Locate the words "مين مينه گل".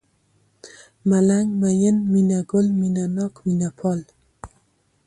1.61-2.65